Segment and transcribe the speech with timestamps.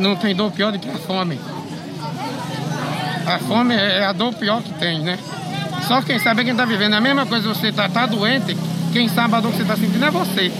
[0.00, 1.38] não tem dor pior do que a fome.
[3.26, 5.18] A fome é a dor pior que tem, né?
[5.86, 6.94] Só quem sabe é quem está vivendo.
[6.94, 8.56] É a mesma coisa você tá, tá doente,
[8.92, 10.52] quem sabe a dor que você está sentindo é você.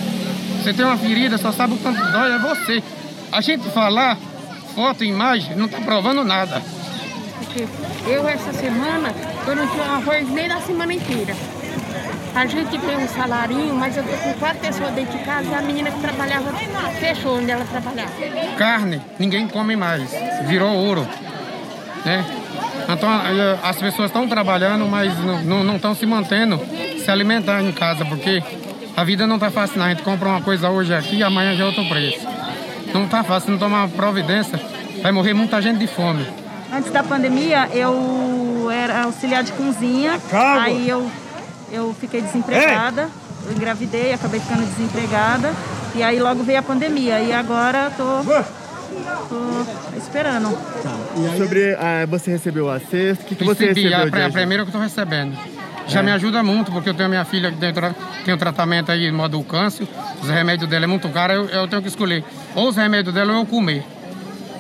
[0.61, 2.83] Você tem uma ferida, só sabe o quanto dói é você.
[3.33, 4.17] A gente falar,
[4.75, 6.63] foto, imagem, não está provando nada.
[8.07, 9.13] Eu essa semana,
[9.47, 11.35] eu não tinha arroz nem da semana inteira.
[12.35, 15.55] A gente tem um salarinho, mas eu tô com quatro pessoas dentro de casa e
[15.55, 16.53] a menina que trabalhava
[16.99, 18.13] fechou onde ela trabalhava.
[18.57, 20.11] Carne, ninguém come mais.
[20.47, 21.07] Virou ouro.
[22.05, 22.25] Né?
[22.89, 23.09] Então
[23.63, 25.13] as pessoas estão trabalhando, mas
[25.45, 26.61] não estão se mantendo,
[27.05, 28.43] se alimentando em casa, porque
[28.97, 29.79] a vida não está fácil.
[29.79, 29.87] Não.
[29.87, 32.27] A gente compra uma coisa hoje aqui e amanhã já é outro preço.
[32.95, 34.59] Não está fácil, se não tomar providência,
[35.03, 36.27] vai morrer muita gente de fome.
[36.73, 41.11] Antes da pandemia, eu era auxiliar de cozinha, aí eu
[41.71, 43.09] eu fiquei desempregada,
[43.47, 45.53] eu engravidei, acabei ficando desempregada.
[45.95, 47.21] E aí logo veio a pandemia.
[47.21, 48.05] E agora tô,
[49.29, 50.57] tô esperando.
[50.83, 51.37] Tá.
[51.37, 53.99] Sobre ah, você recebeu a cesta, o que, que você recebeu?
[53.99, 55.37] A, a primeira que eu tô recebendo.
[55.87, 56.03] Já é.
[56.03, 59.43] me ajuda muito, porque eu tenho minha filha que dentro, tem um tratamento aí, modo
[59.43, 59.89] câncer.
[60.23, 62.25] Os remédios dela é muito caro, eu, eu tenho que escolher.
[62.55, 63.85] Ou os remédios dela ou eu comer.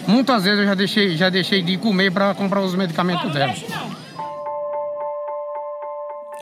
[0.06, 3.54] Muitas vezes eu já deixei, já deixei de comer para comprar os medicamentos dela.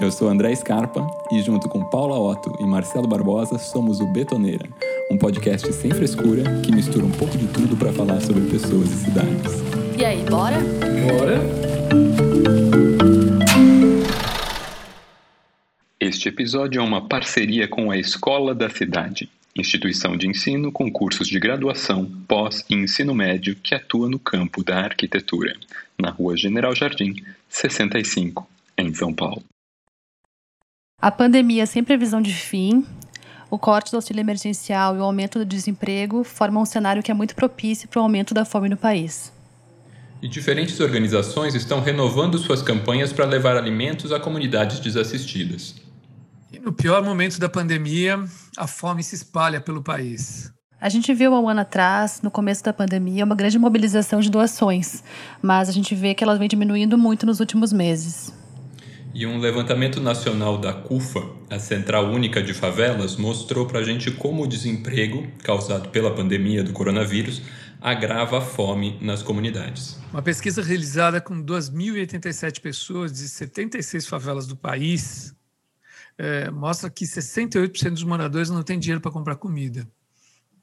[0.00, 4.68] Eu sou André Scarpa e, junto com Paula Otto e Marcelo Barbosa, somos o Betoneira,
[5.10, 8.96] um podcast sem frescura que mistura um pouco de tudo para falar sobre pessoas e
[8.96, 9.54] cidades.
[9.98, 10.58] E aí, bora?
[10.60, 11.40] Bora!
[15.98, 21.26] Este episódio é uma parceria com a Escola da Cidade, instituição de ensino com cursos
[21.26, 25.56] de graduação, pós e ensino médio que atua no campo da arquitetura,
[26.00, 27.16] na Rua General Jardim,
[27.48, 29.42] 65, em São Paulo.
[31.00, 32.84] A pandemia sem previsão de fim,
[33.48, 37.14] o corte do auxílio emergencial e o aumento do desemprego formam um cenário que é
[37.14, 39.32] muito propício para o aumento da fome no país.
[40.20, 45.76] E diferentes organizações estão renovando suas campanhas para levar alimentos a comunidades desassistidas.
[46.52, 48.20] E no pior momento da pandemia,
[48.56, 50.52] a fome se espalha pelo país.
[50.80, 54.28] A gente viu há um ano atrás, no começo da pandemia, uma grande mobilização de
[54.28, 55.04] doações,
[55.40, 58.32] mas a gente vê que ela vem diminuindo muito nos últimos meses.
[59.14, 64.10] E um levantamento nacional da CUFA, a Central Única de Favelas, mostrou para a gente
[64.10, 67.42] como o desemprego, causado pela pandemia do coronavírus,
[67.80, 69.98] agrava a fome nas comunidades.
[70.12, 75.34] Uma pesquisa realizada com 2.087 pessoas de 76 favelas do país
[76.18, 79.88] é, mostra que 68% dos moradores não têm dinheiro para comprar comida.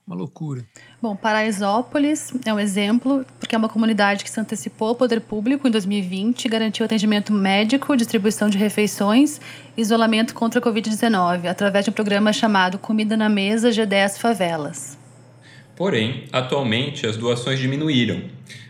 [0.08, 0.64] Uma loucura.
[1.02, 5.68] Bom, Paraisópolis é um exemplo, porque é uma comunidade que se antecipou ao poder público
[5.68, 9.42] em 2020, garantiu atendimento médico, distribuição de refeições
[9.76, 14.96] e isolamento contra a Covid-19, através de um programa chamado Comida na Mesa G10 Favelas.
[15.76, 18.22] Porém, atualmente as doações diminuíram.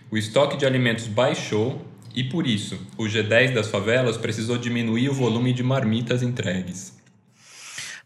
[0.09, 1.81] O estoque de alimentos baixou
[2.16, 6.95] e, por isso, o G10 das favelas precisou diminuir o volume de marmitas entregues.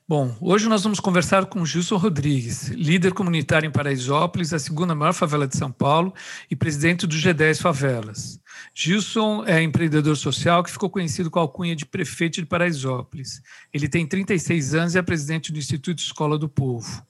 [0.10, 5.14] Bom, hoje nós vamos conversar com Gilson Rodrigues, líder comunitário em Paraisópolis, a segunda maior
[5.14, 6.12] favela de São Paulo
[6.50, 8.42] e presidente do G10 Favelas.
[8.74, 13.40] Gilson é empreendedor social que ficou conhecido com a alcunha de prefeito de Paraisópolis.
[13.72, 17.06] Ele tem 36 anos e é presidente do Instituto Escola do Povo.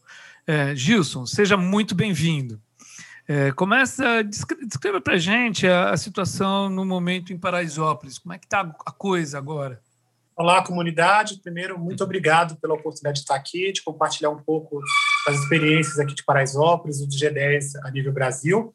[0.46, 2.62] É, Gilson, seja muito bem-vindo.
[3.26, 8.20] É, começa, descreva para a gente a, a situação no momento em Paraisópolis.
[8.20, 9.80] Como é que está a coisa agora?
[10.42, 11.42] Olá, comunidade.
[11.42, 14.80] Primeiro, muito obrigado pela oportunidade de estar aqui, de compartilhar um pouco
[15.28, 18.74] das experiências aqui de Paraisópolis, do G10 a nível Brasil.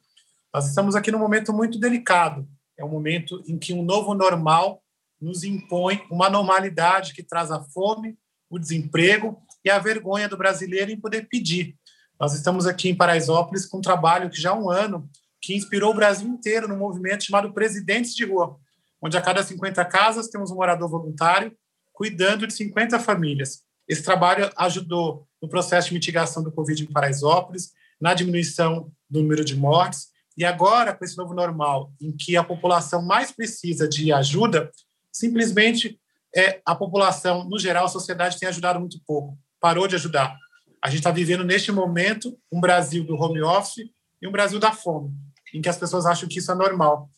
[0.53, 2.47] Nós estamos aqui num momento muito delicado.
[2.79, 4.83] É um momento em que um novo normal
[5.19, 8.15] nos impõe uma normalidade que traz a fome,
[8.51, 11.77] o desemprego e a vergonha do brasileiro em poder pedir.
[12.21, 15.09] Nós estamos aqui em Paraisópolis com um trabalho que já há um ano
[15.41, 18.61] que inspirou o Brasil inteiro no movimento chamado Presidentes de Rua,
[19.01, 21.57] onde a cada 50 casas temos um morador voluntário
[21.93, 23.63] cuidando de 50 famílias.
[23.89, 29.45] Esse trabalho ajudou no processo de mitigação do Covid em Paraisópolis, na diminuição do número
[29.45, 34.13] de mortes, e agora, com esse novo normal, em que a população mais precisa de
[34.13, 34.71] ajuda,
[35.13, 36.01] simplesmente
[36.35, 40.37] é, a população, no geral, a sociedade tem ajudado muito pouco, parou de ajudar.
[40.83, 43.89] A gente está vivendo, neste momento, um Brasil do home office
[44.21, 45.11] e um Brasil da fome,
[45.55, 47.09] em que as pessoas acham que isso é normal.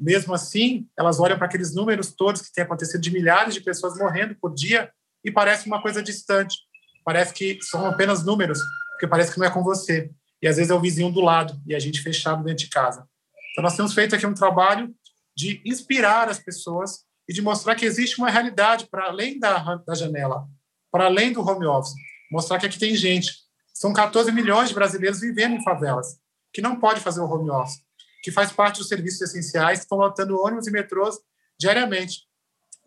[0.00, 3.98] Mesmo assim, elas olham para aqueles números todos que têm acontecido de milhares de pessoas
[3.98, 4.90] morrendo por dia
[5.22, 6.56] e parece uma coisa distante.
[7.04, 8.60] Parece que são apenas números,
[8.92, 10.10] porque parece que não é com você.
[10.40, 13.06] E às vezes é o vizinho do lado e a gente fechado dentro de casa.
[13.52, 14.94] Então, nós temos feito aqui um trabalho
[15.36, 19.94] de inspirar as pessoas e de mostrar que existe uma realidade para além da, da
[19.94, 20.48] janela,
[20.90, 21.92] para além do home office.
[22.32, 23.34] Mostrar que aqui tem gente.
[23.74, 26.18] São 14 milhões de brasileiros vivendo em favelas.
[26.52, 27.80] que não pode fazer o home office,
[28.22, 31.16] que faz parte dos serviços essenciais, que estão lotando ônibus e metrôs
[31.58, 32.26] diariamente,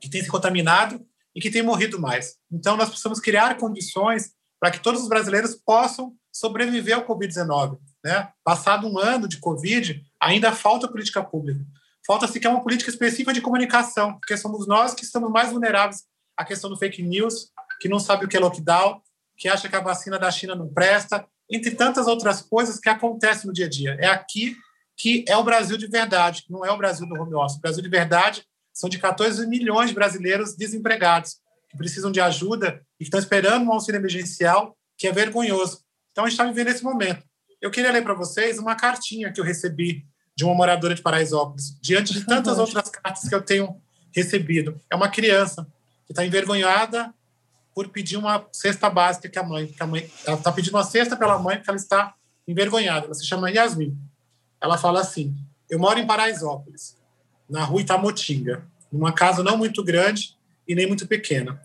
[0.02, 2.36] que tem se contaminado e que tem morrido mais.
[2.52, 7.78] Então, nós precisamos criar condições para que todos os brasileiros possam sobreviver ao Covid-19.
[8.04, 8.30] Né?
[8.44, 11.66] Passado um ano de Covid, ainda falta política pública.
[12.06, 16.04] Falta sequer uma política específica de comunicação, porque somos nós que estamos mais vulneráveis
[16.38, 17.50] à questão do fake news,
[17.80, 19.02] que não sabe o que é lockdown,
[19.38, 23.48] que acha que a vacina da China não presta, entre tantas outras coisas que acontecem
[23.48, 23.98] no dia a dia.
[24.00, 24.56] É aqui
[24.96, 27.58] que é o Brasil de verdade, não é o Brasil do home office.
[27.58, 31.38] O Brasil de verdade são de 14 milhões de brasileiros desempregados,
[31.70, 35.84] que precisam de ajuda e estão esperando um auxílio emergencial, que é vergonhoso.
[36.12, 37.26] Então, a gente está vivendo esse momento.
[37.62, 40.06] Eu queria ler para vocês uma cartinha que eu recebi
[40.36, 43.82] de uma moradora de Paraisópolis, diante de tantas outras cartas que eu tenho
[44.14, 44.80] recebido.
[44.90, 45.68] É uma criança
[46.06, 47.14] que está envergonhada
[47.74, 50.84] por pedir uma cesta básica que a mãe, que a mãe, ela está pedindo uma
[50.84, 52.14] cesta pela mãe porque ela está
[52.48, 53.06] envergonhada.
[53.06, 53.98] Ela se chama Yasmin.
[54.64, 55.36] Ela fala assim:
[55.70, 56.96] Eu moro em Paraisópolis,
[57.50, 61.62] na rua Itamotinga, numa casa não muito grande e nem muito pequena,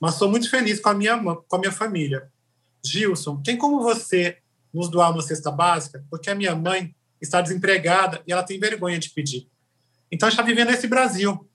[0.00, 2.30] mas sou muito feliz com a minha com a minha família.
[2.82, 4.38] Gilson, tem como você
[4.72, 6.02] nos doar uma cesta básica?
[6.10, 9.48] Porque a minha mãe está desempregada e ela tem vergonha de pedir.
[10.10, 11.46] Então, está vivendo esse Brasil,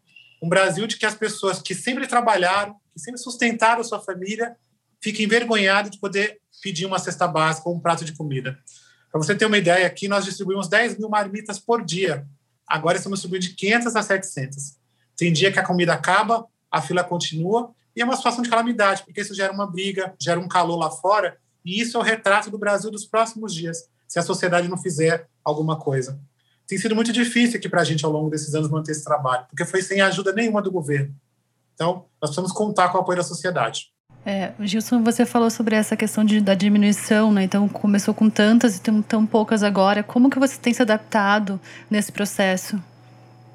[0.41, 4.55] um Brasil de que as pessoas que sempre trabalharam, que sempre sustentaram sua família,
[5.01, 8.59] fiquem envergonhadas de poder pedir uma cesta básica ou um prato de comida.
[9.13, 12.25] Para você ter uma ideia, aqui nós distribuímos 10 mil marmitas por dia.
[12.65, 14.77] Agora estamos distribuindo de 500 a 700.
[15.15, 19.03] Tem dia que a comida acaba, a fila continua, e é uma situação de calamidade,
[19.03, 22.49] porque isso gera uma briga, gera um calor lá fora, e isso é o retrato
[22.49, 26.19] do Brasil dos próximos dias, se a sociedade não fizer alguma coisa.
[26.65, 29.45] Tem sido muito difícil aqui para a gente, ao longo desses anos, manter esse trabalho,
[29.47, 31.13] porque foi sem ajuda nenhuma do governo.
[31.75, 33.92] Então, nós precisamos contar com o apoio da sociedade.
[34.25, 37.43] É, Gilson, você falou sobre essa questão de, da diminuição, né?
[37.43, 40.01] Então, começou com tantas e tem tão poucas agora.
[40.01, 41.59] Como que você tem se adaptado
[41.89, 42.81] nesse processo?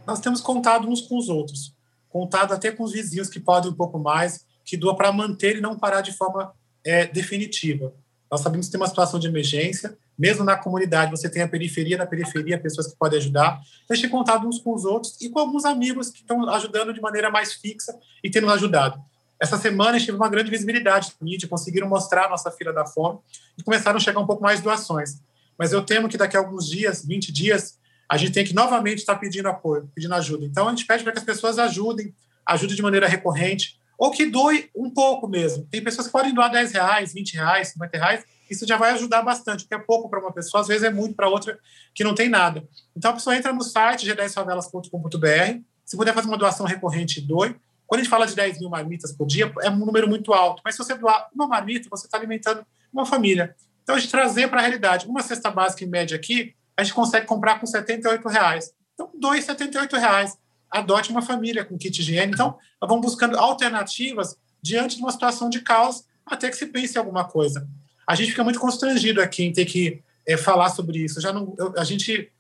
[0.07, 1.75] Nós temos contado uns com os outros.
[2.09, 5.61] Contado até com os vizinhos que podem um pouco mais, que doa para manter e
[5.61, 6.53] não parar de forma
[6.85, 7.95] é, definitiva.
[8.31, 11.97] Nós sabemos que tem uma situação de emergência, mesmo na comunidade, você tem a periferia
[11.97, 13.61] da periferia, pessoas que podem ajudar.
[13.89, 17.31] Deixe contato uns com os outros e com alguns amigos que estão ajudando de maneira
[17.31, 19.01] mais fixa e tendo ajudado.
[19.41, 22.73] Essa semana a gente teve uma grande visibilidade na mídia, conseguiram mostrar a nossa fila
[22.73, 23.21] da fome
[23.57, 25.21] e começaram a chegar um pouco mais doações.
[25.57, 28.99] Mas eu temo que daqui a alguns dias, 20 dias, a gente tem que novamente
[28.99, 30.45] estar pedindo apoio, pedindo ajuda.
[30.45, 32.15] Então a gente pede para que as pessoas ajudem,
[32.47, 35.67] ajudem de maneira recorrente, ou que doe um pouco mesmo.
[35.71, 39.23] Tem pessoas que podem doar 10 reais, 20 reais, 50 reais, isso já vai ajudar
[39.23, 41.59] bastante, porque é pouco para uma pessoa, às vezes é muito para outra
[41.95, 42.67] que não tem nada.
[42.97, 47.57] Então a pessoa entra no site g10favelas.com.br, se puder fazer uma doação recorrente, doe.
[47.89, 50.63] Quando a gente fala de 10 mil marmitas por dia, é um número muito alto,
[50.65, 53.57] mas se você doar uma marmita, você está alimentando uma família.
[53.83, 56.95] Então a gente trazer para a realidade, uma cesta básica em média aqui, a gente
[56.95, 58.73] consegue comprar com 78 reais.
[58.95, 60.39] Então, doe 78 reais.
[60.71, 62.33] Adote uma família com kit higiene.
[62.33, 66.95] Então, nós vamos buscando alternativas diante de uma situação de caos até que se pense
[66.95, 67.67] em alguma coisa
[68.09, 71.21] a gente fica muito constrangido aqui em ter que é, falar sobre isso.
[71.21, 72.33] Já não, eu, a gente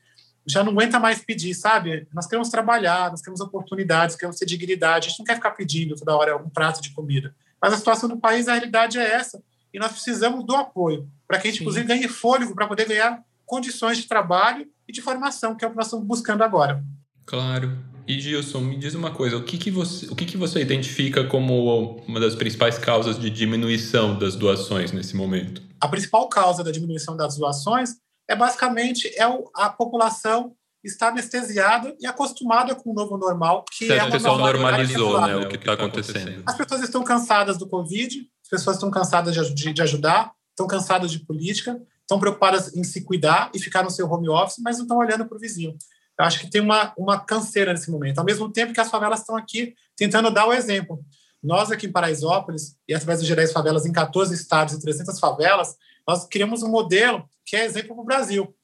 [0.48, 2.06] já não aguenta mais pedir, sabe?
[2.12, 5.06] Nós queremos trabalhar, nós queremos oportunidades, queremos ter dignidade.
[5.06, 7.34] A gente não quer ficar pedindo toda hora um prato de comida.
[7.60, 9.42] Mas a situação do país, a realidade é essa.
[9.72, 11.64] E nós precisamos do apoio para que a gente, Sim.
[11.64, 15.70] inclusive, ganhe fôlego para poder ganhar condições de trabalho e de formação, que é o
[15.70, 16.82] que nós estamos buscando agora.
[17.26, 17.76] Claro.
[18.06, 21.24] E Gilson, me diz uma coisa, o que, que, você, o que, que você identifica
[21.24, 25.60] como uma das principais causas de diminuição das doações nesse momento?
[25.78, 27.96] A principal causa da diminuição das doações
[28.28, 30.54] é basicamente é a população
[30.84, 35.20] está anestesiada e acostumada com o novo normal, que certo, é uma o pessoal normalizou
[35.20, 36.42] né, o que está acontecendo.
[36.46, 40.66] As pessoas estão cansadas do Covid, as pessoas estão cansadas de, de, de ajudar, estão
[40.66, 44.76] cansadas de política, estão preocupadas em se cuidar e ficar no seu home office, mas
[44.76, 45.76] não estão olhando para o vizinho.
[46.18, 49.20] Eu acho que tem uma, uma canseira nesse momento, ao mesmo tempo que as favelas
[49.20, 51.00] estão aqui tentando dar o exemplo.
[51.42, 55.76] Nós aqui em Paraisópolis, e através do Gerais Favelas em 14 estados e 300 favelas,
[56.06, 58.54] nós criamos um modelo que é exemplo para o Brasil.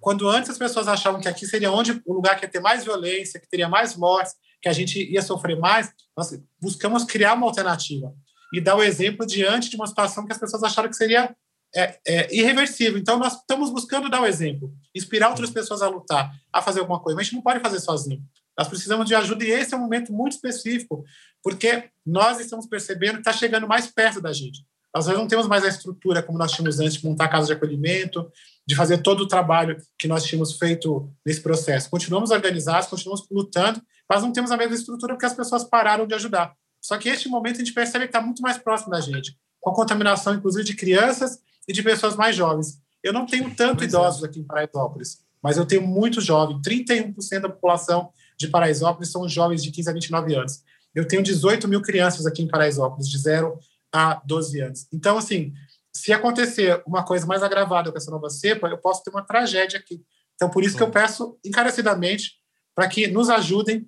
[0.00, 2.84] Quando antes as pessoas achavam que aqui seria onde o lugar que ia ter mais
[2.84, 7.46] violência, que teria mais mortes, que a gente ia sofrer mais, nós buscamos criar uma
[7.46, 8.14] alternativa
[8.52, 11.34] e dar o exemplo diante de uma situação que as pessoas acharam que seria
[11.74, 12.98] é, é, irreversível.
[12.98, 17.00] Então, nós estamos buscando dar o exemplo, inspirar outras pessoas a lutar, a fazer alguma
[17.00, 17.16] coisa.
[17.16, 18.22] Mas a gente não pode fazer sozinho.
[18.58, 21.04] Nós precisamos de ajuda e esse é um momento muito específico,
[21.42, 24.64] porque nós estamos percebendo que está chegando mais perto da gente.
[24.94, 28.30] Nós não temos mais a estrutura como nós tínhamos antes de montar casa de acolhimento,
[28.66, 31.88] de fazer todo o trabalho que nós tínhamos feito nesse processo.
[31.88, 36.14] Continuamos organizados, continuamos lutando, mas não temos a mesma estrutura porque as pessoas pararam de
[36.14, 36.54] ajudar.
[36.80, 39.70] Só que este momento a gente percebe que está muito mais próximo da gente, com
[39.70, 42.80] a contaminação, inclusive, de crianças e de pessoas mais jovens.
[43.02, 43.96] Eu não tenho tanto pois é.
[43.96, 44.26] idosos é.
[44.26, 46.60] aqui em Paraisópolis, mas eu tenho muito jovem.
[46.60, 50.62] 31% da população de Paraisópolis são jovens de 15 a 29 anos.
[50.94, 53.58] Eu tenho 18 mil crianças aqui em Paraisópolis, de 0
[53.92, 54.86] a 12 anos.
[54.92, 55.52] Então, assim,
[55.92, 59.78] se acontecer uma coisa mais agravada com essa nova cepa, eu posso ter uma tragédia
[59.78, 60.02] aqui.
[60.34, 62.34] Então, por isso que eu peço encarecidamente
[62.74, 63.86] para que nos ajudem,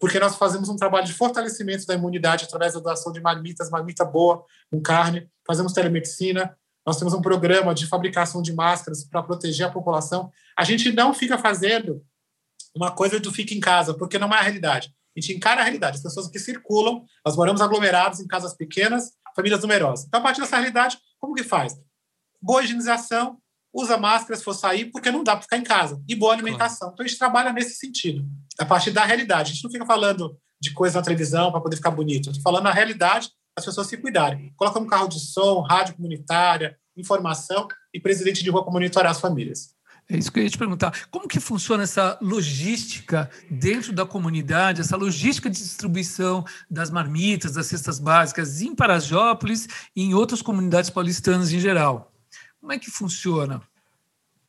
[0.00, 4.04] porque nós fazemos um trabalho de fortalecimento da imunidade através da doação de marmitas, marmita
[4.04, 9.66] boa, com carne, fazemos telemedicina, nós temos um programa de fabricação de máscaras para proteger
[9.66, 10.32] a população.
[10.58, 12.04] A gente não fica fazendo
[12.74, 14.92] uma coisa do fica em casa, porque não é a realidade.
[15.16, 15.98] A gente encara a realidade.
[15.98, 20.06] As pessoas que circulam, nós moramos aglomerados em casas pequenas, famílias numerosas.
[20.06, 21.74] Então, a partir dessa realidade, como que faz?
[22.40, 23.38] Boa higienização,
[23.72, 26.02] usa máscara se for sair, porque não dá para ficar em casa.
[26.08, 26.90] E boa alimentação.
[26.92, 28.24] Então, a gente trabalha nesse sentido,
[28.58, 29.50] a partir da realidade.
[29.50, 32.30] A gente não fica falando de coisa na televisão para poder ficar bonito.
[32.30, 34.52] Estou falando na realidade, as pessoas se cuidarem.
[34.56, 39.20] Coloca um carro de som, rádio comunitária, informação e presidente de rua para monitorar as
[39.20, 39.74] famílias.
[40.08, 41.06] É isso que eu ia te perguntar.
[41.10, 47.66] Como que funciona essa logística dentro da comunidade, essa logística de distribuição das marmitas, das
[47.66, 52.12] cestas básicas em Parajópolis e em outras comunidades paulistanas em geral?
[52.60, 53.62] Como é que funciona?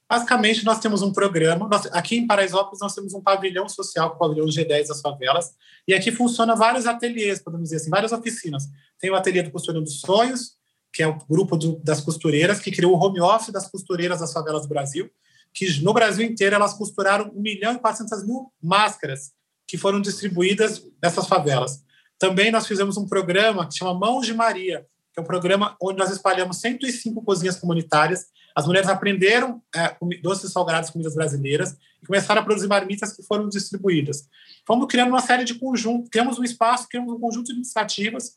[0.10, 1.68] Basicamente, nós temos um programa.
[1.68, 5.56] Nós, aqui em Paraisópolis, nós temos um pavilhão social, o pavilhão G10 das favelas.
[5.88, 8.68] E aqui funciona vários ateliês, podemos dizer assim, várias oficinas.
[9.00, 10.58] Tem o ateliê do Costurando dos Sonhos,
[10.92, 14.34] que é o grupo do, das costureiras, que criou o home office das costureiras das
[14.34, 15.10] favelas do Brasil
[15.54, 19.32] que no Brasil inteiro elas costuraram 1 milhão e 400 mil máscaras
[19.68, 21.84] que foram distribuídas nessas favelas.
[22.18, 26.00] Também nós fizemos um programa que chama Mãos de Maria, que é um programa onde
[26.00, 28.26] nós espalhamos 105 cozinhas comunitárias.
[28.56, 33.48] As mulheres aprenderam é, doces salgados, comidas brasileiras, e começaram a produzir marmitas que foram
[33.48, 34.28] distribuídas.
[34.66, 38.34] Fomos criando uma série de conjuntos, temos um espaço, temos um conjunto de iniciativas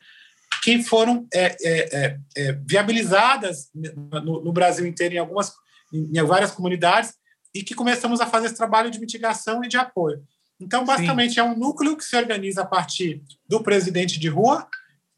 [0.62, 5.52] que foram é, é, é, é viabilizadas no, no Brasil inteiro em algumas
[5.92, 7.14] em, várias comunidades
[7.54, 10.22] e que começamos a fazer esse trabalho de mitigação e de apoio.
[10.60, 11.40] Então, basicamente, Sim.
[11.40, 14.66] é um núcleo que se organiza a partir do presidente de rua,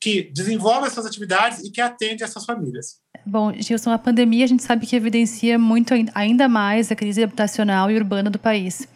[0.01, 3.01] que desenvolve essas atividades e que atende essas famílias.
[3.27, 7.91] Bom, Gilson, a pandemia a gente sabe que evidencia muito ainda mais a crise habitacional
[7.91, 8.89] e urbana do país.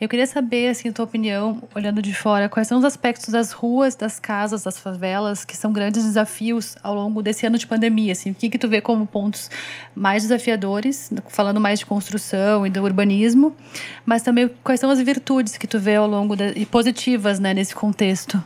[0.00, 3.50] Eu queria saber, assim, a tua opinião, olhando de fora, quais são os aspectos das
[3.50, 8.12] ruas, das casas, das favelas, que são grandes desafios ao longo desse ano de pandemia,
[8.12, 9.50] assim, o que que tu vê como pontos
[9.94, 13.56] mais desafiadores, falando mais de construção e do urbanismo,
[14.04, 17.74] mas também quais são as virtudes que tu vê ao longo e positivas, né, nesse
[17.74, 18.42] contexto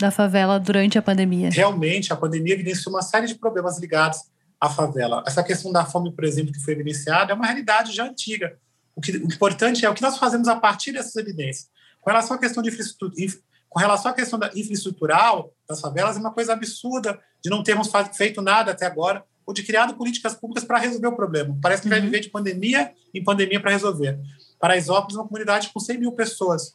[0.00, 1.50] da favela durante a pandemia?
[1.50, 4.20] Realmente, a pandemia evidenciou uma série de problemas ligados
[4.60, 5.22] à favela.
[5.26, 8.58] Essa questão da fome, por exemplo, que foi evidenciada, é uma realidade já antiga.
[8.96, 11.68] O, que, o importante é o que nós fazemos a partir dessas evidências.
[12.00, 13.14] Com relação à questão de infraestrutura,
[13.68, 17.90] com relação à questão da infraestrutural das favelas, é uma coisa absurda de não termos
[18.14, 21.56] feito nada até agora, ou de criado políticas públicas para resolver o problema.
[21.60, 21.94] Parece que uhum.
[21.94, 24.18] vai viver de pandemia em pandemia para resolver.
[24.58, 26.74] Paraisópolis é uma comunidade com 100 mil pessoas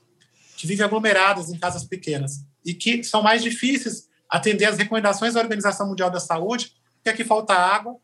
[0.57, 5.39] que vivem aglomeradas em casas pequenas e que são mais difíceis atender as recomendações da
[5.39, 7.95] Organização Mundial da Saúde, porque aqui falta água,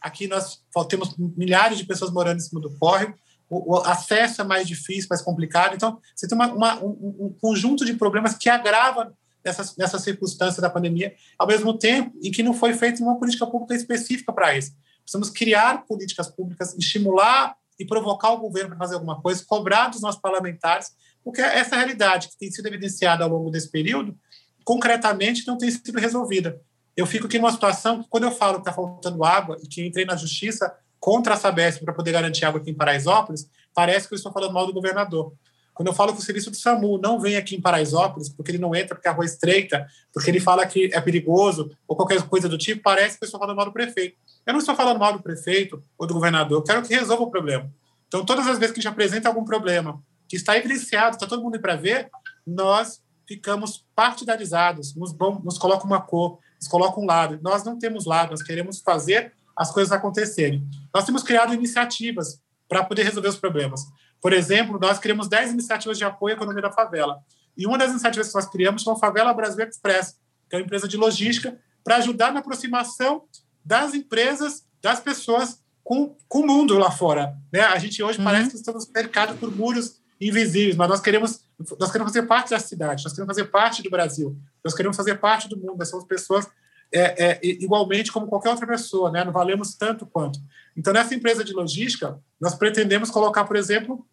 [0.00, 3.14] aqui nós temos milhares de pessoas morando em cima do córrego,
[3.48, 5.74] o, acesso é mais difícil, mais complicado.
[5.74, 9.12] Então, você tem uma, uma, um, um, conjunto de problemas que agrava
[9.44, 13.46] nessa, nessa circunstância da pandemia, ao mesmo tempo em que não foi feita uma política
[13.46, 14.72] pública específica para isso.
[15.02, 20.00] Precisamos criar políticas públicas, estimular e provocar o governo para fazer alguma coisa, cobrar dos
[20.00, 20.92] nossos parlamentares
[21.24, 24.16] porque essa realidade que tem sido evidenciada ao longo desse período,
[24.64, 26.60] concretamente não tem sido resolvida.
[26.96, 29.86] Eu fico aqui numa situação que, quando eu falo que está faltando água e que
[29.86, 34.14] entrei na justiça contra a Sabesp para poder garantir água aqui em Paraisópolis, parece que
[34.14, 35.32] eu estou falando mal do governador.
[35.74, 38.58] Quando eu falo que o serviço do SAMU não vem aqui em Paraisópolis, porque ele
[38.58, 42.22] não entra porque a rua é estreita, porque ele fala que é perigoso, ou qualquer
[42.24, 44.16] coisa do tipo, parece que eu estou falando mal do prefeito.
[44.46, 47.30] Eu não estou falando mal do prefeito ou do governador, eu quero que resolva o
[47.30, 47.72] problema.
[48.06, 50.02] Então, todas as vezes que a gente apresenta algum problema
[50.32, 52.10] que está evidenciado, está todo mundo para ver,
[52.46, 57.38] nós ficamos partidarizados, nos, nos coloca uma cor, nos coloca um lado.
[57.42, 60.66] Nós não temos lado, nós queremos fazer as coisas acontecerem.
[60.94, 63.82] Nós temos criado iniciativas para poder resolver os problemas.
[64.22, 67.20] Por exemplo, nós criamos 10 iniciativas de apoio à economia da favela.
[67.54, 70.16] E uma das iniciativas que nós criamos foi a Favela Brasil Express,
[70.48, 73.24] que é uma empresa de logística, para ajudar na aproximação
[73.62, 77.36] das empresas, das pessoas com, com o mundo lá fora.
[77.52, 77.60] Né?
[77.60, 78.24] A gente hoje uhum.
[78.24, 81.40] parece que estamos cercados por muros invisíveis, mas nós queremos,
[81.78, 85.16] nós queremos fazer parte da cidade, nós queremos fazer parte do Brasil, nós queremos fazer
[85.16, 86.46] parte do mundo, nós somos pessoas
[86.92, 89.24] é, é, igualmente como qualquer outra pessoa, né?
[89.24, 90.38] não valemos tanto quanto.
[90.76, 94.06] Então, nessa empresa de logística, nós pretendemos colocar, por exemplo,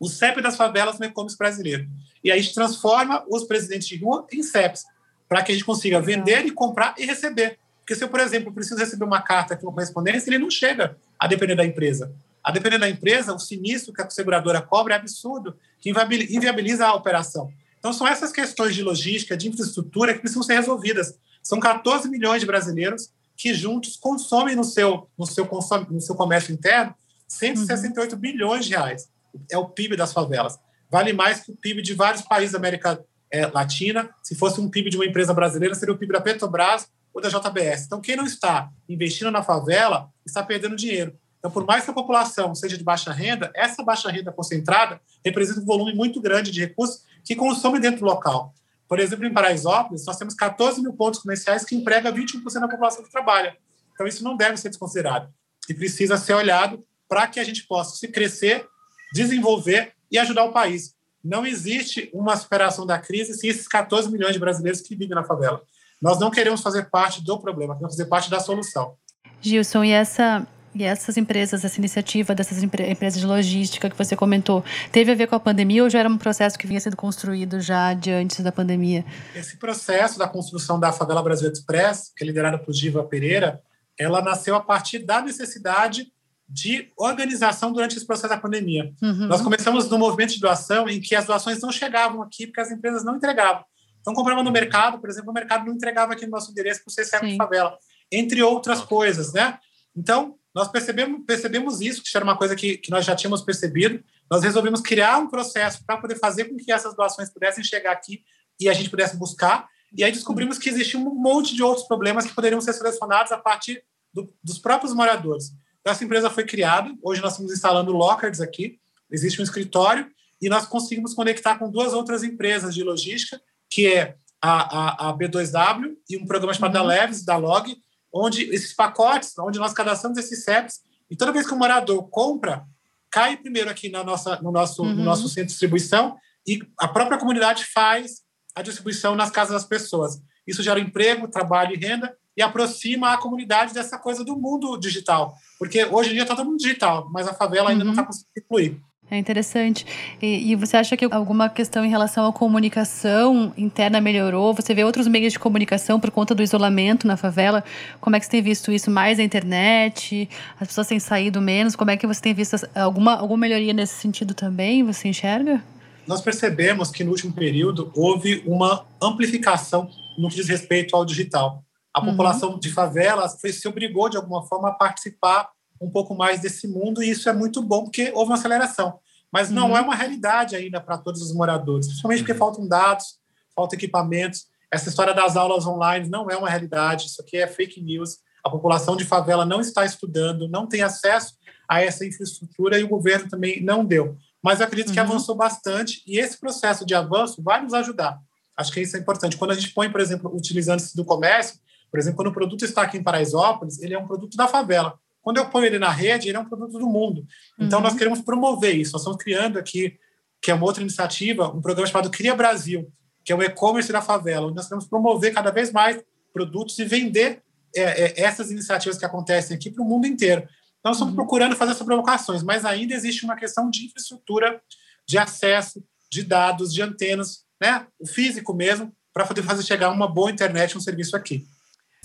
[0.00, 1.88] o CEP das favelas no e-commerce brasileiro.
[2.22, 4.84] E aí a gente transforma os presidentes de rua em CEPs,
[5.28, 7.58] para que a gente consiga vender e comprar e receber.
[7.80, 11.26] Porque se eu, por exemplo, preciso receber uma carta uma correspondência, ele não chega a
[11.26, 12.12] depender da empresa.
[12.48, 16.94] A depender da empresa, o sinistro que a seguradora cobra é absurdo, que inviabiliza a
[16.94, 17.52] operação.
[17.78, 21.14] Então, são essas questões de logística, de infraestrutura que precisam ser resolvidas.
[21.42, 26.14] São 14 milhões de brasileiros que juntos consomem no seu, no seu, consome, no seu
[26.14, 26.94] comércio interno
[27.28, 28.18] 168 uhum.
[28.18, 29.10] bilhões de reais.
[29.50, 30.58] É o PIB das favelas.
[30.90, 32.98] Vale mais que o PIB de vários países da América
[33.30, 34.08] é, Latina.
[34.22, 37.28] Se fosse um PIB de uma empresa brasileira, seria o PIB da Petrobras ou da
[37.28, 37.84] JBS.
[37.84, 41.14] Então, quem não está investindo na favela está perdendo dinheiro.
[41.38, 45.60] Então, por mais que a população seja de baixa renda, essa baixa renda concentrada representa
[45.60, 48.52] um volume muito grande de recursos que consome dentro do local.
[48.88, 53.04] Por exemplo, em Paraisópolis, nós temos 14 mil pontos comerciais que empregam 21% da população
[53.04, 53.56] que trabalha.
[53.92, 55.28] Então, isso não deve ser desconsiderado.
[55.68, 58.66] E precisa ser olhado para que a gente possa se crescer,
[59.12, 60.94] desenvolver e ajudar o país.
[61.22, 65.24] Não existe uma superação da crise sem esses 14 milhões de brasileiros que vivem na
[65.24, 65.62] favela.
[66.00, 68.94] Nós não queremos fazer parte do problema, queremos fazer parte da solução.
[69.40, 70.46] Gilson, e essa
[70.78, 75.26] e essas empresas, essa iniciativa dessas empresas de logística que você comentou, teve a ver
[75.26, 78.40] com a pandemia ou já era um processo que vinha sendo construído já de antes
[78.40, 79.04] da pandemia?
[79.34, 83.60] Esse processo da construção da Favela Brasil Express, que é liderada por Diva Pereira,
[83.98, 86.12] ela nasceu a partir da necessidade
[86.48, 88.92] de organização durante esse processo da pandemia.
[89.02, 89.26] Uhum.
[89.26, 92.70] Nós começamos no movimento de doação em que as doações não chegavam aqui porque as
[92.70, 93.64] empresas não entregavam.
[94.00, 96.90] Então, comprava no mercado, por exemplo, o mercado não entregava aqui no nosso endereço para
[96.90, 97.76] o CCF de favela,
[98.10, 99.58] entre outras coisas, né?
[99.94, 104.02] Então, nós percebemos, percebemos isso, que era uma coisa que, que nós já tínhamos percebido.
[104.28, 108.24] Nós resolvemos criar um processo para poder fazer com que essas doações pudessem chegar aqui
[108.58, 109.68] e a gente pudesse buscar.
[109.96, 113.38] E aí descobrimos que existia um monte de outros problemas que poderiam ser selecionados a
[113.38, 115.52] partir do, dos próprios moradores.
[115.80, 116.92] Então, essa empresa foi criada.
[117.04, 118.80] Hoje nós estamos instalando lockers aqui.
[119.08, 120.10] Existe um escritório
[120.42, 125.16] e nós conseguimos conectar com duas outras empresas de logística, que é a, a, a
[125.16, 126.82] B2W e um programa chamado uhum.
[126.82, 127.80] da Leves, da Log,
[128.12, 132.64] onde esses pacotes, onde nós cadastramos esses CEPs, e toda vez que o morador compra,
[133.10, 134.94] cai primeiro aqui na nossa, no, nosso, uhum.
[134.94, 138.22] no nosso centro de distribuição e a própria comunidade faz
[138.54, 140.20] a distribuição nas casas das pessoas.
[140.46, 145.34] Isso gera emprego, trabalho e renda e aproxima a comunidade dessa coisa do mundo digital.
[145.58, 147.86] Porque hoje em dia está todo mundo digital, mas a favela ainda uhum.
[147.86, 148.80] não está conseguindo incluir.
[149.10, 149.86] É interessante.
[150.20, 154.52] E, e, você acha que alguma questão em relação à comunicação interna melhorou?
[154.52, 157.64] Você vê outros meios de comunicação por conta do isolamento na favela?
[158.02, 158.90] Como é que você tem visto isso?
[158.90, 160.28] Mais na internet?
[160.60, 161.74] As pessoas têm saído menos?
[161.74, 164.84] Como é que você tem visto alguma, alguma melhoria nesse sentido também?
[164.84, 165.64] Você enxerga?
[166.06, 171.64] Nós percebemos que no último período houve uma amplificação no que diz respeito ao digital.
[171.94, 172.10] A uhum.
[172.10, 175.48] população de favelas foi, se obrigou, de alguma forma, a participar
[175.80, 178.98] um pouco mais desse mundo, e isso é muito bom, porque houve uma aceleração.
[179.32, 179.76] Mas não uhum.
[179.76, 182.38] é uma realidade ainda para todos os moradores, principalmente porque uhum.
[182.38, 183.18] faltam dados,
[183.54, 184.46] faltam equipamentos.
[184.70, 188.18] Essa história das aulas online não é uma realidade, isso aqui é fake news.
[188.42, 191.34] A população de favela não está estudando, não tem acesso
[191.68, 194.16] a essa infraestrutura e o governo também não deu.
[194.42, 195.06] Mas eu acredito que uhum.
[195.06, 198.18] avançou bastante e esse processo de avanço vai nos ajudar.
[198.56, 199.36] Acho que isso é importante.
[199.36, 201.60] Quando a gente põe, por exemplo, utilizando-se do comércio,
[201.90, 204.98] por exemplo, quando o produto está aqui em Paraisópolis, ele é um produto da favela.
[205.28, 207.26] Quando eu ponho ele na rede, ele é um produto do mundo.
[207.60, 207.84] Então, uhum.
[207.84, 208.92] nós queremos promover isso.
[208.92, 209.98] Nós estamos criando aqui,
[210.40, 212.90] que é uma outra iniciativa, um programa chamado Cria Brasil,
[213.22, 216.84] que é o e-commerce da favela, onde nós queremos promover cada vez mais produtos e
[216.86, 217.42] vender
[217.76, 220.48] é, é, essas iniciativas que acontecem aqui para o mundo inteiro.
[220.80, 221.16] Então, estamos uhum.
[221.16, 224.62] procurando fazer essas provocações, mas ainda existe uma questão de infraestrutura,
[225.06, 227.86] de acesso, de dados, de antenas, né?
[228.00, 231.46] o físico mesmo, para poder fazer chegar uma boa internet, um serviço aqui.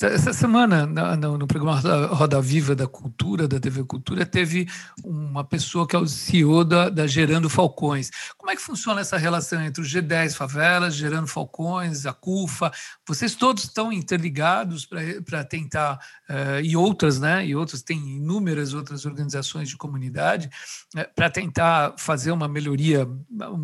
[0.02, 4.68] Essa semana, no, programa Roda Viva da Cultura, da TV Cultura, teve
[5.04, 8.10] uma pessoa que é o CEO da, da, Gerando Falcões.
[8.36, 12.72] Como é que funciona essa relação entre o G10 Favelas, Gerando Falcões, a CUFA?
[13.08, 14.90] Vocês todos estão interligados
[15.24, 17.46] para tentar, uh, e outras, né?
[17.46, 20.50] E outras, tem inúmeras outras organizações de comunidade,
[20.96, 23.08] eh, para tentar fazer uma melhoria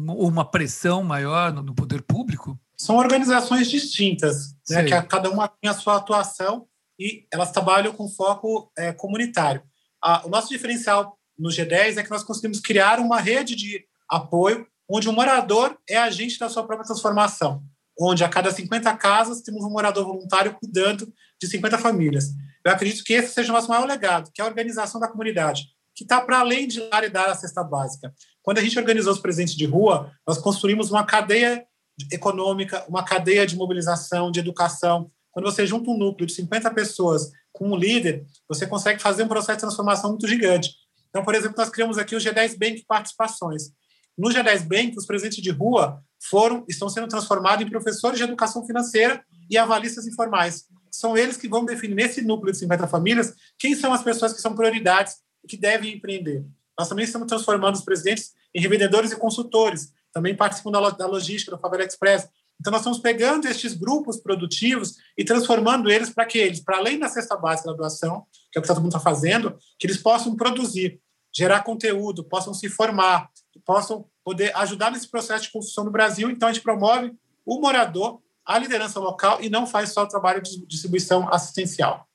[0.07, 2.57] ou uma pressão maior no, no poder público?
[2.79, 6.65] São organizações distintas, né, que a, cada uma tem a sua atuação
[6.97, 9.61] e elas trabalham com foco é, comunitário.
[10.01, 14.65] A, o nosso diferencial no G10 é que nós conseguimos criar uma rede de apoio
[14.89, 17.61] onde o morador é agente da sua própria transformação,
[17.99, 22.29] onde a cada 50 casas temos um morador voluntário cuidando de 50 famílias.
[22.65, 25.65] Eu acredito que esse seja o nosso maior legado, que é a organização da comunidade,
[25.93, 28.13] que está para além de dar e dar a cesta básica.
[28.41, 31.65] Quando a gente organizou os presentes de rua, nós construímos uma cadeia
[32.12, 35.12] econômica, uma cadeia de mobilização, de educação.
[35.31, 39.27] Quando você junta um núcleo de 50 pessoas com um líder, você consegue fazer um
[39.27, 40.71] processo de transformação muito gigante.
[41.09, 43.71] Então, por exemplo, nós criamos aqui o G10 Bank Participações.
[44.17, 48.65] No G10 Bank, os presentes de rua foram estão sendo transformados em professores de educação
[48.65, 50.65] financeira e avalistas informais.
[50.91, 54.41] são eles que vão definir nesse núcleo de 50 famílias quem são as pessoas que
[54.41, 56.43] são prioridades e que devem empreender.
[56.77, 61.61] Nós também estamos transformando os presidentes em revendedores e consultores, também participam da, logística do
[61.61, 62.27] Favela Express.
[62.59, 66.99] Então, nós estamos pegando estes grupos produtivos e transformando eles para que eles, para além
[66.99, 69.97] da cesta básica da doação, que é o que todo mundo está fazendo, que eles
[69.97, 70.99] possam produzir,
[71.33, 73.29] gerar conteúdo, possam se formar,
[73.65, 76.29] possam poder ajudar nesse processo de construção do Brasil.
[76.29, 77.13] Então, a gente promove
[77.45, 82.08] o morador, a liderança local e não faz só o trabalho de distribuição assistencial.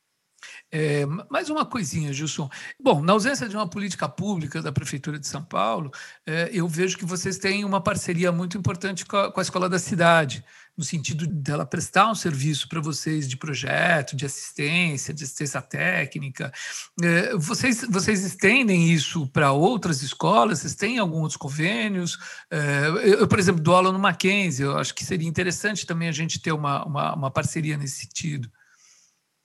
[0.77, 2.51] É, mais uma coisinha, Gilson.
[2.83, 5.89] Bom, na ausência de uma política pública da Prefeitura de São Paulo,
[6.27, 9.69] é, eu vejo que vocês têm uma parceria muito importante com a, com a Escola
[9.69, 10.45] da Cidade,
[10.77, 16.53] no sentido dela prestar um serviço para vocês de projeto, de assistência, de assistência técnica.
[17.01, 20.59] É, vocês, vocês estendem isso para outras escolas?
[20.59, 22.19] Vocês têm alguns convênios?
[22.51, 22.89] É,
[23.21, 26.41] eu, por exemplo, dou aula no Mackenzie, eu acho que seria interessante também a gente
[26.41, 28.51] ter uma, uma, uma parceria nesse sentido.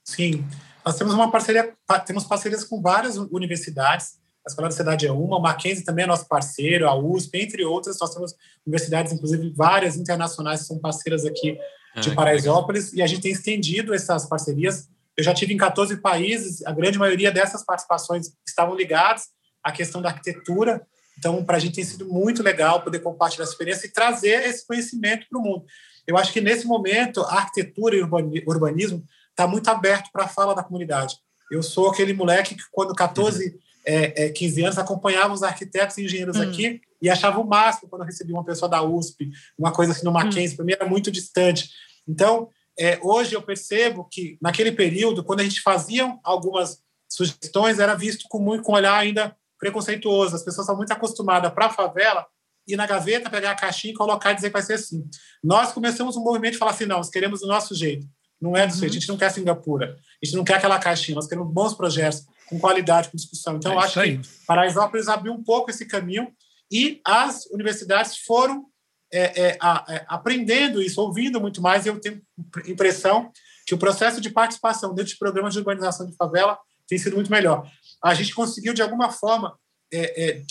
[0.03, 0.43] Sim.
[0.85, 1.73] Nós temos uma parceria,
[2.05, 4.19] temos parcerias com várias universidades.
[4.45, 7.65] A Escola da Cidade é uma, o Mackenzie também é nosso parceiro, a USP, entre
[7.65, 7.99] outras.
[7.99, 8.33] Nós temos
[8.65, 11.57] universidades, inclusive várias internacionais, que são parceiras aqui
[12.01, 14.87] de ah, Paraisópolis, e a gente tem estendido essas parcerias.
[15.17, 19.23] Eu já tive em 14 países, a grande maioria dessas participações estavam ligadas
[19.63, 20.81] à questão da arquitetura.
[21.17, 24.65] Então, para a gente tem sido muito legal poder compartilhar essa experiência e trazer esse
[24.65, 25.65] conhecimento para o mundo.
[26.07, 28.09] Eu acho que nesse momento, a arquitetura e o
[28.47, 29.03] urbanismo
[29.39, 31.15] está muito aberto para a fala da comunidade.
[31.49, 36.03] Eu sou aquele moleque que, quando 14, é, é, 15 anos, acompanhava os arquitetos e
[36.03, 36.41] engenheiros hum.
[36.41, 40.03] aqui e achava o máximo quando eu recebia uma pessoa da USP, uma coisa assim
[40.03, 40.13] no hum.
[40.13, 40.57] Mackenzie, hum.
[40.57, 41.69] para mim era muito distante.
[42.07, 47.95] Então, é, hoje eu percebo que, naquele período, quando a gente fazia algumas sugestões, era
[47.95, 50.35] visto com muito com um olhar ainda preconceituoso.
[50.35, 52.25] As pessoas são muito acostumadas para a favela
[52.67, 55.03] ir na gaveta, pegar a caixinha e colocar e dizer que vai ser assim.
[55.43, 58.07] Nós começamos um movimento de falar assim, não, nós queremos o nosso jeito.
[58.41, 58.85] Não é do uhum.
[58.85, 59.97] A gente não quer Singapura.
[60.21, 61.15] A gente não quer aquela caixinha.
[61.15, 63.57] Nós queremos bons projetos, com qualidade, com discussão.
[63.57, 64.17] Então, é eu acho aí.
[64.17, 66.31] que Paraisópolis abriu um pouco esse caminho
[66.71, 68.65] e as universidades foram
[69.11, 71.85] é, é, a, é, aprendendo isso, ouvindo muito mais.
[71.85, 72.21] E eu tenho
[72.65, 73.31] impressão
[73.65, 77.31] que o processo de participação dentro de programas de urbanização de favela tem sido muito
[77.31, 77.69] melhor.
[78.03, 79.57] A gente conseguiu, de alguma forma,
[79.91, 80.41] é, é,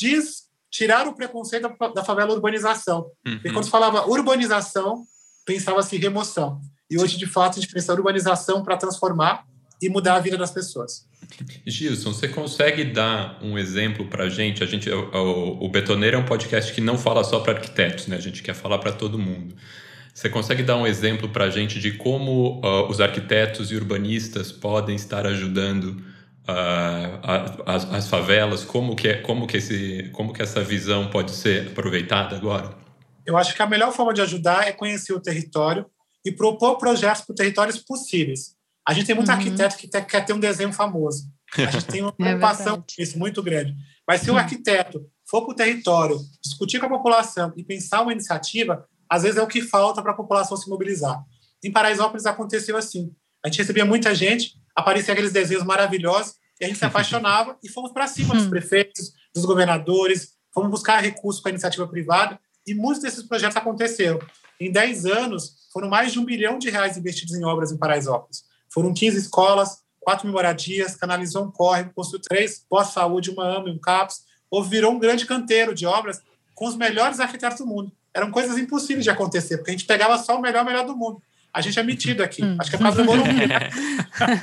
[0.70, 3.10] tirar o preconceito da, da favela urbanização.
[3.26, 3.34] Uhum.
[3.34, 5.04] Porque quando se falava urbanização,
[5.44, 6.60] pensava-se remoção.
[6.90, 9.44] E hoje, de fato, a gente precisa da urbanização para transformar
[9.80, 11.06] e mudar a vida das pessoas.
[11.66, 14.62] Gilson, você consegue dar um exemplo para a gente?
[14.62, 18.16] A gente, o, o Betoneiro é um podcast que não fala só para arquitetos, né?
[18.16, 19.54] A gente quer falar para todo mundo.
[20.12, 24.50] Você consegue dar um exemplo para a gente de como uh, os arquitetos e urbanistas
[24.50, 26.02] podem estar ajudando
[26.48, 28.64] uh, as, as, favelas?
[28.64, 32.70] Como que, é, como, que esse, como que essa visão pode ser aproveitada agora?
[33.24, 35.86] Eu acho que a melhor forma de ajudar é conhecer o território
[36.24, 38.56] e propor projetos para territórios possíveis.
[38.86, 39.34] A gente tem muito uhum.
[39.34, 41.30] arquiteto que quer ter um desenho famoso.
[41.56, 43.74] A gente tem uma é preocupação com isso muito grande.
[44.06, 44.38] Mas se o uhum.
[44.38, 49.36] arquiteto for para o território, discutir com a população e pensar uma iniciativa, às vezes
[49.36, 51.22] é o que falta para a população se mobilizar.
[51.62, 53.12] Em Paraisópolis aconteceu assim.
[53.44, 57.68] A gente recebia muita gente, apareciam aqueles desenhos maravilhosos, e a gente se apaixonava e
[57.68, 58.50] fomos para cima dos uhum.
[58.50, 64.18] prefeitos, dos governadores, fomos buscar recursos com a iniciativa privada, e muitos desses projetos aconteceram.
[64.60, 68.44] Em 10 anos, foram mais de um bilhão de reais investidos em obras em Paraisópolis.
[68.68, 73.72] Foram 15 escolas, 4 mil moradias, canalizou um córrego, construiu três pós-saúde, uma AMA e
[73.72, 76.22] um CAPS, ou virou um grande canteiro de obras
[76.54, 77.92] com os melhores arquitetos do mundo.
[78.12, 81.22] Eram coisas impossíveis de acontecer, porque a gente pegava só o melhor, melhor do mundo.
[81.52, 82.44] A gente é metido aqui.
[82.44, 82.56] Hum.
[82.58, 83.44] Acho que é para do Morumbi.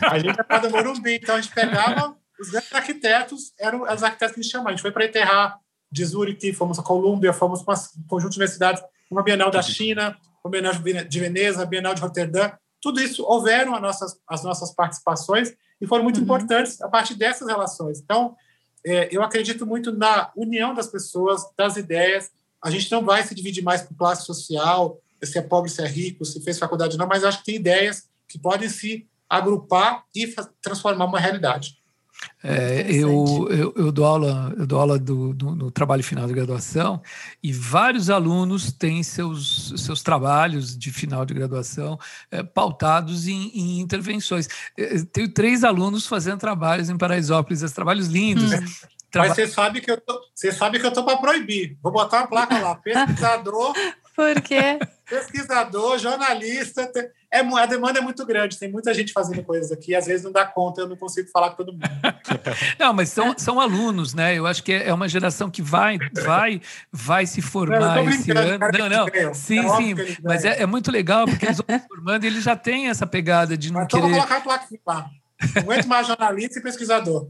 [0.09, 1.15] a gente é para do Morumbi.
[1.15, 4.69] Então, a gente pegava os grandes arquitetos, eram os arquitetos que a gente chamava.
[4.69, 5.59] A gente foi para enterrar
[5.91, 10.17] de Zurich, fomos a Colômbia, fomos para um conjunto de universidades, uma Bienal da China,
[10.45, 10.73] uma Bienal
[11.07, 12.51] de Veneza, Bienal de Roterdã.
[12.79, 16.23] Tudo isso houveram as nossas, as nossas participações e foram muito uhum.
[16.23, 17.99] importantes a partir dessas relações.
[17.99, 18.35] Então,
[18.85, 22.31] é, eu acredito muito na união das pessoas, das ideias.
[22.63, 25.87] A gente não vai se dividir mais por classe social, se é pobre, se é
[25.87, 30.31] rico, se fez faculdade, não, mas acho que tem ideias que podem se agrupar e
[30.61, 31.75] transformar uma realidade.
[32.43, 36.33] É, eu, eu, eu, dou aula, eu dou aula do, do, no trabalho final de
[36.33, 37.01] graduação
[37.41, 43.79] e vários alunos têm seus, seus trabalhos de final de graduação é, pautados em, em
[43.79, 44.47] intervenções.
[44.77, 48.51] Eu é, tenho três alunos fazendo trabalhos em Paraisópolis, trabalhos lindos.
[48.51, 48.65] Hum.
[49.11, 49.29] Traba...
[49.29, 51.77] Mas você sabe que eu tô, você sabe que eu tô para proibir.
[51.81, 53.73] Vou botar uma placa lá, pesquisador.
[54.15, 54.77] Por quê?
[55.09, 56.89] Pesquisador, jornalista.
[57.31, 60.31] É, a demanda é muito grande, tem muita gente fazendo coisas aqui, às vezes não
[60.31, 61.83] dá conta, eu não consigo falar com todo mundo.
[62.79, 64.37] Não, mas são, são alunos, né?
[64.37, 68.59] Eu acho que é uma geração que vai, vai, vai se formar esse ano.
[68.77, 69.33] Não, não.
[69.33, 69.95] Sim, é sim.
[70.23, 73.05] Mas é, é, muito legal, porque eles vão se formando e eles já têm essa
[73.05, 74.07] pegada de não mas querer.
[74.07, 75.09] Então vou colocar a placa lá.
[75.53, 77.29] Não aguento mais jornalista e pesquisador.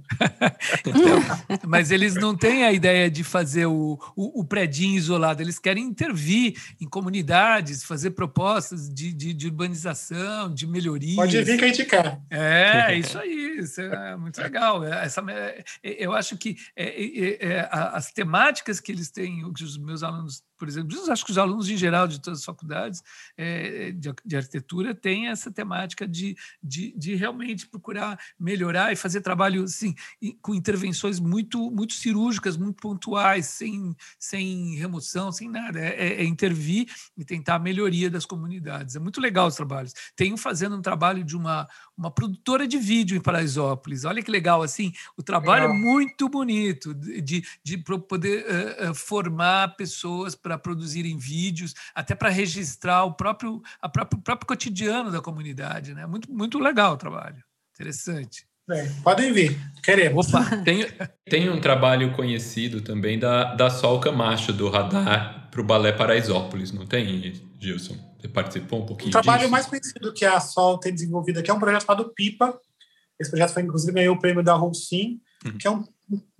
[0.85, 5.59] então, mas eles não têm a ideia de fazer o, o, o predinho isolado, eles
[5.59, 11.15] querem intervir em comunidades, fazer propostas de, de, de urbanização, de melhoria.
[11.15, 12.19] Pode vir que a gente quer.
[12.29, 14.83] É, isso aí, isso é muito legal.
[14.83, 19.77] É, essa, é, eu acho que é, é, as temáticas que eles têm, que os
[19.77, 23.03] meus alunos por exemplo, acho que os alunos em geral de todas as faculdades
[23.37, 29.21] é, de, de, arquitetura têm essa temática de, de, de, realmente procurar melhorar e fazer
[29.21, 29.93] trabalho assim,
[30.41, 35.79] com intervenções muito, muito cirúrgicas, muito pontuais, sem, sem remoção, sem nada.
[35.79, 38.95] É, é, é intervir e tentar a melhoria das comunidades.
[38.95, 39.93] É muito legal os trabalhos.
[40.15, 44.03] Tenho fazendo um trabalho de uma, uma produtora de vídeo em Paraisópolis.
[44.03, 45.77] Olha que legal, assim, o trabalho legal.
[45.77, 48.45] é muito bonito de, de, de poder
[48.89, 54.47] uh, formar pessoas para produzirem vídeos, até para registrar o próprio, a próprio, o próprio
[54.47, 55.93] cotidiano da comunidade.
[55.93, 56.05] Né?
[56.05, 57.43] Muito, muito legal o trabalho.
[57.73, 58.45] Interessante.
[58.67, 60.27] Bem, podem vir, queremos.
[60.27, 60.87] Opa, tem,
[61.29, 66.71] tem um trabalho conhecido também da, da Sol Camacho, do Radar, para o Balé Paraisópolis,
[66.71, 67.95] não tem, Gilson?
[68.19, 69.51] Você participou um pouquinho O trabalho disso?
[69.51, 72.59] mais conhecido que a Sol tem desenvolvido aqui é um projeto chamado PIPA.
[73.19, 75.57] Esse projeto foi, inclusive, ganhou o prêmio da Roussim, uhum.
[75.59, 75.83] que é um,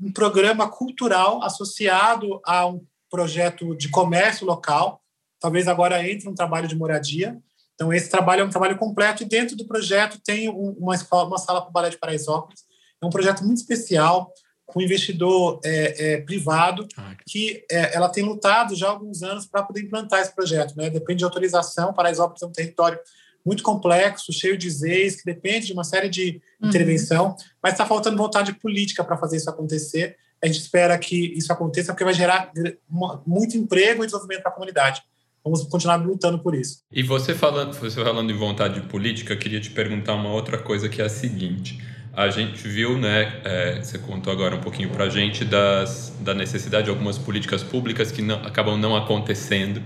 [0.01, 2.83] um programa cultural associado a um
[3.15, 5.01] projeto de comércio local,
[5.39, 7.37] talvez agora entre um trabalho de moradia.
[7.73, 11.37] Então, esse trabalho é um trabalho completo e dentro do projeto tem uma, escola, uma
[11.37, 12.65] sala para o Balé de Paraisópolis.
[13.01, 14.31] É um projeto muito especial,
[14.65, 19.23] com um investidor é, é, privado, ah, que é, ela tem lutado já há alguns
[19.23, 20.75] anos para poder implantar esse projeto.
[20.75, 20.89] Né?
[20.89, 22.99] Depende de autorização, Paraisópolis é um território
[23.45, 26.67] muito complexo, cheio de zeis, que depende de uma série de uhum.
[26.67, 30.17] intervenção, mas está faltando vontade política para fazer isso acontecer.
[30.45, 32.51] A gente espera que isso aconteça, porque vai gerar
[33.25, 35.01] muito emprego e desenvolvimento para a comunidade.
[35.43, 36.83] Vamos continuar lutando por isso.
[36.91, 41.01] E você falando, você falando de vontade política, queria te perguntar uma outra coisa que
[41.01, 41.81] é a seguinte.
[42.13, 46.35] A gente viu, né, é, você contou agora um pouquinho para a gente das, da
[46.35, 49.81] necessidade de algumas políticas públicas que não, acabam não acontecendo.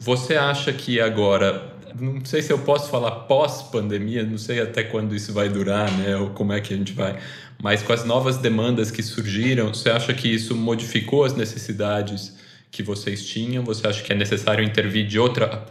[0.00, 5.14] Você acha que agora, não sei se eu posso falar pós-pandemia, não sei até quando
[5.14, 7.16] isso vai durar, né, ou como é que a gente vai,
[7.64, 12.36] mas com as novas demandas que surgiram, você acha que isso modificou as necessidades
[12.70, 13.64] que vocês tinham?
[13.64, 15.64] Você acha que é necessário intervir de outra,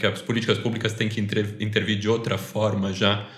[0.00, 3.28] que as políticas públicas têm que intervir de outra forma já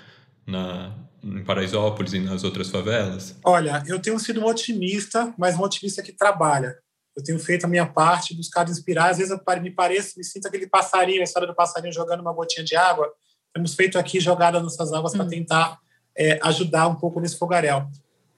[0.47, 3.37] na, em Paraisópolis e nas outras favelas?
[3.45, 6.77] Olha, eu tenho sido um otimista, mas um otimista que trabalha.
[7.17, 9.11] Eu tenho feito a minha parte, buscado inspirar.
[9.11, 12.33] Às vezes eu me pareço, me sinto aquele passarinho, a história do passarinho jogando uma
[12.33, 13.13] gotinha de água.
[13.53, 15.17] Temos feito aqui jogada nossas águas hum.
[15.17, 15.81] para tentar
[16.17, 17.87] é, ajudar um pouco nesse fogaréu.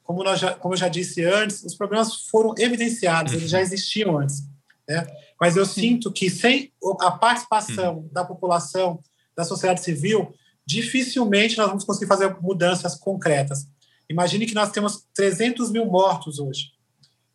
[0.02, 4.18] Como, nós já, como eu já disse antes, os problemas foram evidenciados, eles já existiam
[4.18, 4.42] antes.
[4.88, 5.06] Né?
[5.40, 5.80] Mas eu Sim.
[5.80, 8.08] sinto que sem a participação hum.
[8.10, 9.00] da população,
[9.36, 10.34] da sociedade civil,
[10.66, 13.66] dificilmente nós vamos conseguir fazer mudanças concretas.
[14.08, 16.72] Imagine que nós temos 300 mil mortos hoje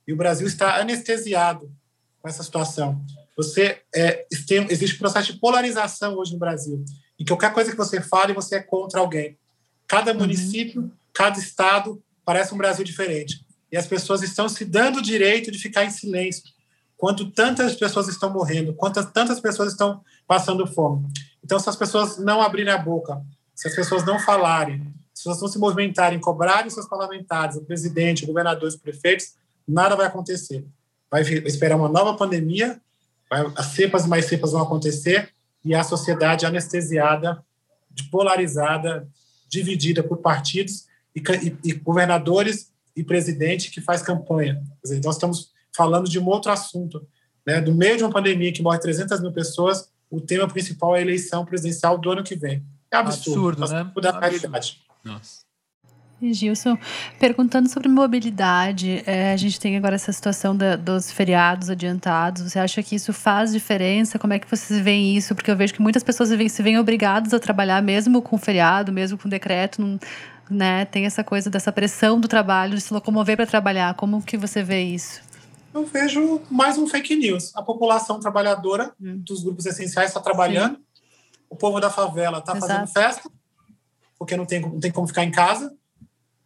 [0.07, 1.71] e o Brasil está anestesiado
[2.19, 3.03] com essa situação.
[3.37, 6.83] Você é, tem, existe um processo de polarização hoje no Brasil,
[7.19, 9.37] em que qualquer coisa que você fale, você é contra alguém.
[9.87, 10.19] Cada uhum.
[10.19, 13.45] município, cada estado parece um Brasil diferente.
[13.71, 16.43] E as pessoas estão se dando o direito de ficar em silêncio,
[16.95, 21.07] quando tantas pessoas estão morrendo, quantas tantas pessoas estão passando fome.
[21.43, 23.21] Então, se as pessoas não abrirem a boca,
[23.53, 28.23] se as pessoas não falarem, se elas não se movimentarem, cobrarem seus parlamentares, o presidente,
[28.23, 29.33] o governador, os prefeitos,
[29.67, 30.65] nada vai acontecer.
[31.09, 32.79] Vai esperar uma nova pandemia,
[33.29, 37.43] vai, as cepas e mais cepas vão acontecer e a sociedade anestesiada,
[38.11, 39.07] polarizada,
[39.53, 44.63] dividida por partidos e, e, e governadores e presidente que faz campanha.
[44.83, 47.07] Dizer, nós estamos falando de um outro assunto.
[47.45, 47.61] Né?
[47.61, 51.01] Do meio de uma pandemia que morre 300 mil pessoas, o tema principal é a
[51.01, 52.63] eleição presidencial do ano que vem.
[52.91, 53.91] É absurdo, absurdo né?
[53.95, 54.81] Mudar a realidade.
[55.03, 55.41] Nossa.
[56.31, 56.77] Gilson,
[57.19, 62.43] perguntando sobre mobilidade, é, a gente tem agora essa situação da, dos feriados adiantados.
[62.43, 64.19] Você acha que isso faz diferença?
[64.19, 65.33] Como é que vocês veem isso?
[65.33, 69.17] Porque eu vejo que muitas pessoas se veem obrigadas a trabalhar, mesmo com feriado, mesmo
[69.17, 69.99] com decreto, não,
[70.49, 70.85] né?
[70.85, 73.93] Tem essa coisa dessa pressão do trabalho, de se locomover para trabalhar.
[73.95, 75.33] Como que você vê isso?
[75.73, 77.55] eu vejo mais um fake news.
[77.55, 79.17] A população trabalhadora hum.
[79.17, 80.83] dos grupos essenciais está trabalhando, Sim.
[81.49, 83.29] o povo da favela está fazendo festa,
[84.17, 85.75] porque não tem, não tem como ficar em casa.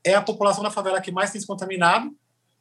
[0.03, 2.15] É a população da favela que mais tem se contaminado.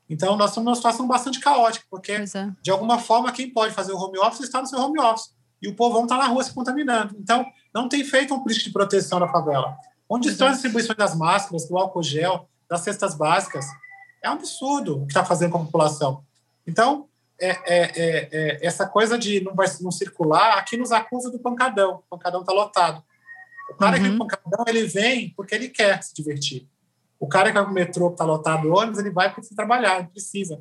[0.09, 2.25] Então, nós estamos numa situação bastante caótica, porque, é.
[2.63, 5.35] de alguma forma, quem pode fazer o home office está no seu home office.
[5.61, 7.17] e o povão está na rua se contaminando.
[7.19, 7.45] Então,
[7.75, 9.77] não tem feito um política de proteção da favela.
[10.09, 13.67] Onde estão as distribuições das máscaras, do álcool gel, das cestas básicas?
[14.23, 16.23] É um absurdo o que está fazendo com a população.
[16.67, 17.09] Então,
[17.41, 21.39] é, é, é, é, essa coisa de não, vai, não circular, aqui nos acusa do
[21.39, 21.97] pancadão.
[21.97, 23.03] O pancadão está lotado.
[23.71, 24.03] O cara uhum.
[24.03, 26.69] que é pancadão, ele vem porque ele quer se divertir.
[27.19, 30.09] O cara que vai o metrô, que está lotado ônibus, ele vai porque trabalhar, ele
[30.09, 30.61] precisa.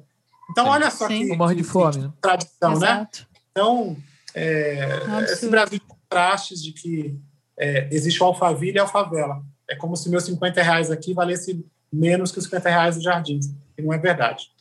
[0.49, 1.27] Então, olha só Sim.
[1.27, 2.13] que, morre de fome, né?
[2.21, 2.75] tradição, né?
[2.75, 3.19] Exato.
[3.21, 3.39] né?
[3.51, 3.97] Então,
[4.33, 7.19] é, esse Brasil de contrastes de que
[7.57, 9.43] é, existe o Alphaville e a Alfavela.
[9.67, 13.47] É como se meus 50 reais aqui valesse menos que os 50 reais do Jardins.
[13.77, 14.51] E não é verdade.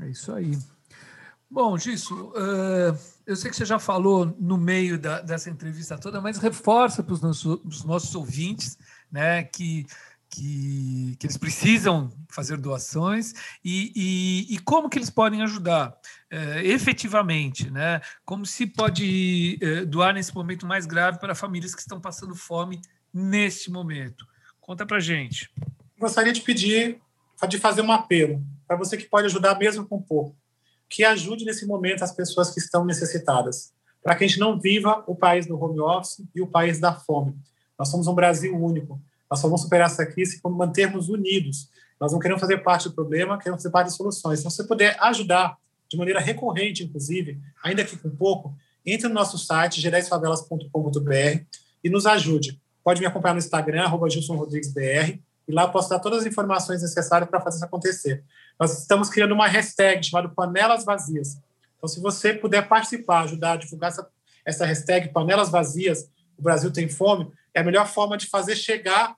[0.00, 0.56] É isso aí.
[1.50, 6.20] Bom, Gisso, uh, eu sei que você já falou no meio da, dessa entrevista toda,
[6.20, 8.78] mas reforça para os nossos, nossos ouvintes
[9.10, 9.84] né, que
[10.30, 15.94] que, que eles precisam fazer doações e, e, e como que eles podem ajudar
[16.30, 18.00] é, efetivamente, né?
[18.24, 22.80] Como se pode é, doar nesse momento mais grave para famílias que estão passando fome
[23.12, 24.24] neste momento.
[24.60, 25.50] Conta para gente.
[25.98, 27.00] Gostaria de pedir,
[27.48, 30.36] de fazer um apelo para você que pode ajudar mesmo com pouco,
[30.88, 35.02] que ajude nesse momento as pessoas que estão necessitadas, para que a gente não viva
[35.08, 37.36] o país do home office e o país da fome.
[37.76, 41.68] Nós somos um Brasil único nós só vamos superar essa crise quando mantermos unidos.
[42.00, 44.40] Nós não queremos fazer parte do problema, queremos fazer parte das soluções.
[44.40, 45.56] Então, se você puder ajudar
[45.88, 51.44] de maneira recorrente, inclusive, ainda que com pouco, entre no nosso site, g10favelas.com.br
[51.84, 52.60] e nos ajude.
[52.82, 56.80] Pode me acompanhar no Instagram, arroba GilsonRodriguesBR, e lá eu posso dar todas as informações
[56.82, 58.24] necessárias para fazer isso acontecer.
[58.58, 61.38] Nós estamos criando uma hashtag chamada Panelas Vazias.
[61.76, 64.08] Então, se você puder participar, ajudar a divulgar essa,
[64.44, 69.16] essa hashtag Panelas Vazias, o Brasil tem fome, é a melhor forma de fazer chegar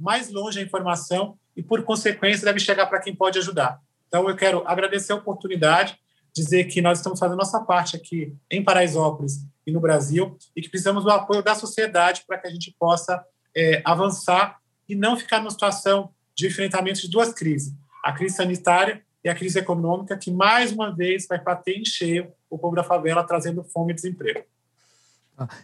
[0.00, 3.78] mais longe a informação e, por consequência, deve chegar para quem pode ajudar.
[4.08, 5.96] Então, eu quero agradecer a oportunidade,
[6.34, 10.68] dizer que nós estamos fazendo nossa parte aqui em Paraisópolis e no Brasil e que
[10.68, 14.58] precisamos do apoio da sociedade para que a gente possa é, avançar
[14.88, 19.34] e não ficar numa situação de enfrentamento de duas crises, a crise sanitária e a
[19.34, 23.62] crise econômica, que mais uma vez vai bater em cheio o povo da favela, trazendo
[23.62, 24.44] fome e desemprego.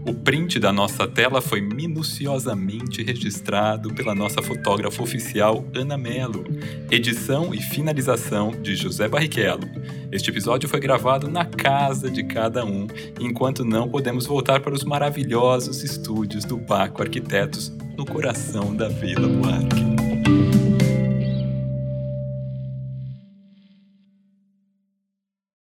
[0.07, 6.45] O print da nossa tela foi minuciosamente registrado pela nossa fotógrafa oficial Ana Melo.
[6.91, 9.67] Edição e finalização de José Barrichello.
[10.13, 12.87] Este episódio foi gravado na casa de cada um,
[13.19, 19.29] enquanto não podemos voltar para os maravilhosos estúdios do Baco Arquitetos, no coração da Vila
[19.29, 20.63] Buarque.